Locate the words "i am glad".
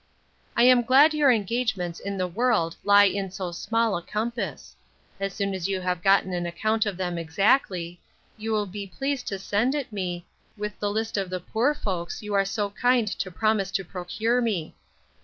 0.57-1.13